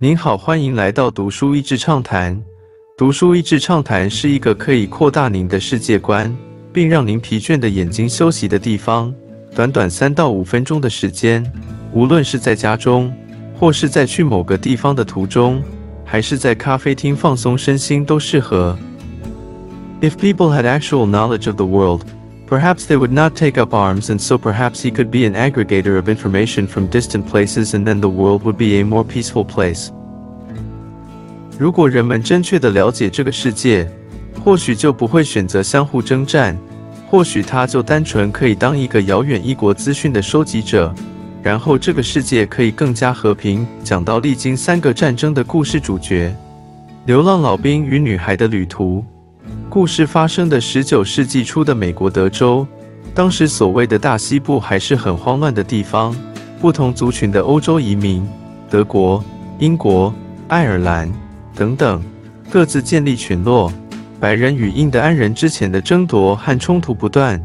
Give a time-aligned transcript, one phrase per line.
[0.00, 2.40] 您好，欢迎来到读书益智畅谈。
[2.96, 6.32] 读书益智畅谈是一个可以扩大您的世界观，
[6.72, 9.12] 并让您疲倦的眼睛休息的地方。
[9.56, 11.44] 短短三到五分钟的时间，
[11.92, 13.12] 无论是在家中，
[13.58, 15.60] 或是在去某个地方的途中，
[16.04, 18.78] 还是在咖啡厅放松身心，都适合。
[20.00, 22.02] If people had actual knowledge of the world,
[22.48, 25.98] perhaps they would not take up arms, and so perhaps he could be an aggregator
[25.98, 29.90] of information from distant places, and then the world would be a more peaceful place.
[31.58, 33.90] 如果人们真确地了解这个世界，
[34.44, 36.56] 或许就不会选择相互征战，
[37.10, 40.94] 或许他就单纯可以当一个遥远异国资讯的收集者，
[41.42, 43.66] 然后这个世界可以更加和平。
[43.82, 46.34] 讲到历经三个战争的故事主角，
[47.06, 49.04] 流浪老兵与女孩的旅途。
[49.70, 52.66] 故事发生的十九世纪初的美国德州，
[53.14, 56.16] 当时所谓的大西部还是很慌乱的地方。
[56.58, 58.26] 不同族群的欧洲移民，
[58.70, 59.22] 德国、
[59.58, 60.12] 英国、
[60.48, 61.12] 爱尔兰
[61.54, 62.02] 等等，
[62.50, 63.70] 各自建立群落。
[64.18, 67.40] 白人与印第安人之前的争夺和冲突不断。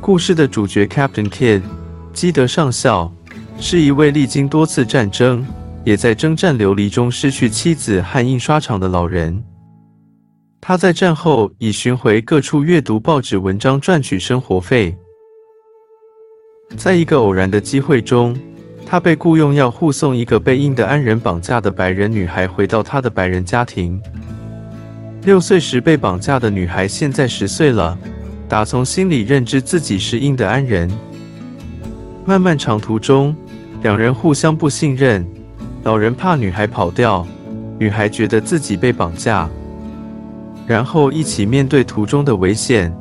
[0.00, 1.62] 故事的主角 Captain Kidd
[2.12, 3.10] 基德上校，
[3.58, 5.44] 是一位历经多次战争，
[5.84, 9.42] 也在征战流离中失去妻子和印刷厂的老人。
[10.60, 14.94] 他在战后以巡回各处阅读报纸文章赚取生活费。
[16.76, 18.36] 在一个偶然的机会中，
[18.84, 24.00] 他被雇佣要护送一个被印第安人绑架的白人女孩回到她的白人家庭。
[25.22, 27.96] 六岁时被绑架的女孩现在十岁了，
[28.48, 30.90] 打从心里认知自己是印第安人。
[32.24, 33.34] 漫漫长途中，
[33.82, 35.26] 两人互相不信任，
[35.84, 37.26] 老人怕女孩跑掉，
[37.78, 39.48] 女孩觉得自己被绑架。
[40.68, 42.94] 然后一起面对途中的危险，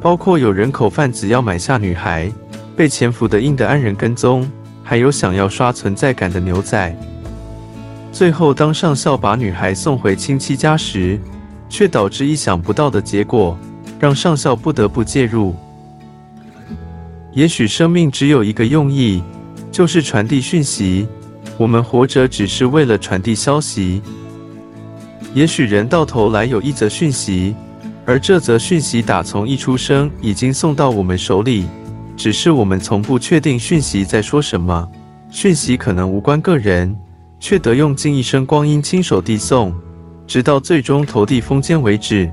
[0.00, 2.32] 包括有人口贩子要买下女孩，
[2.74, 4.50] 被潜伏的印第安人跟踪，
[4.82, 6.96] 还有想要刷存在感的牛仔。
[8.10, 11.20] 最后，当上校把女孩送回亲戚家时，
[11.68, 13.56] 却导致意想不到的结果，
[13.98, 15.54] 让上校不得不介入。
[17.32, 19.22] 也许生命只有一个用意，
[19.70, 21.06] 就是传递讯息。
[21.58, 24.00] 我们活着只是为了传递消息。
[25.32, 27.54] 也许人到头来有一则讯息，
[28.04, 31.66] 而这则讯息打从一出生已经送到我们手里，
[32.16, 34.88] 只是我们从不确定讯息在说什么。
[35.30, 36.96] 讯息可能无关个人，
[37.38, 39.72] 却得用尽一生光阴亲手递送，
[40.26, 42.28] 直到最终投递封缄为止。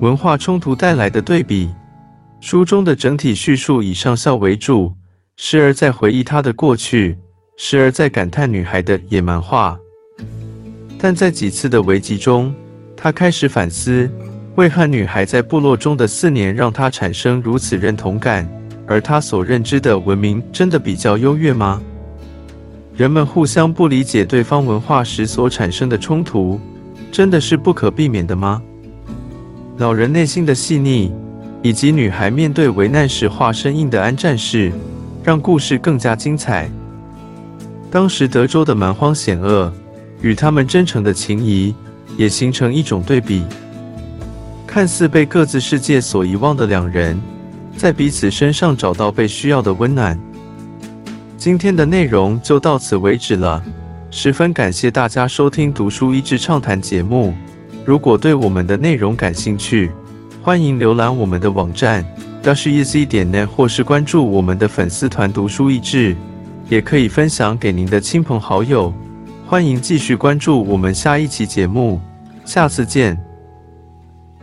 [0.00, 1.70] 文化冲突带来的对比，
[2.40, 4.92] 书中的整体叙述以上校为主，
[5.38, 7.16] 时而在回忆他的过去，
[7.56, 9.78] 时而在感叹女孩的野蛮化。
[10.98, 12.52] 但在几次的危机中，
[12.96, 14.10] 他开始反思：
[14.56, 18.48] 为何女孩在部落中的四年让他产生如此认同感？
[18.86, 21.80] 而他所认知的文明真的比较优越吗？
[22.96, 26.58] 人们互相不理解对方文化时所产生的冲突，
[27.12, 28.60] 真的是不可避免的吗？
[29.76, 31.12] 老人内心的细腻，
[31.62, 34.72] 以及女孩面对危难时化身印的安战士，
[35.22, 36.68] 让故事更加精彩。
[37.88, 39.72] 当时德州的蛮荒险恶。
[40.20, 41.74] 与他们真诚的情谊，
[42.16, 43.44] 也形成一种对比。
[44.66, 47.20] 看似被各自世界所遗忘的两人，
[47.76, 50.18] 在彼此身上找到被需要的温暖。
[51.36, 53.62] 今天的内容就到此为止了，
[54.10, 57.32] 十分感谢大家收听《读书益智畅谈》节目。
[57.84, 59.90] 如果对我们的内容感兴趣，
[60.42, 62.04] 欢迎浏览我们的网站
[62.42, 66.14] d a s h e z 点 net，或是关注我们的粉丝团“读书益智”，
[66.68, 68.92] 也可以分享给您的亲朋好友。
[69.48, 71.98] 欢迎继续关注我们下一期节目，
[72.44, 73.27] 下次见。